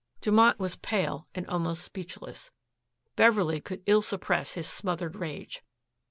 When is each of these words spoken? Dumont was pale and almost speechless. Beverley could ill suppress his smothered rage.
Dumont 0.19 0.57
was 0.57 0.77
pale 0.77 1.27
and 1.35 1.45
almost 1.45 1.83
speechless. 1.83 2.49
Beverley 3.15 3.61
could 3.61 3.83
ill 3.85 4.01
suppress 4.01 4.53
his 4.53 4.65
smothered 4.67 5.15
rage. 5.15 5.63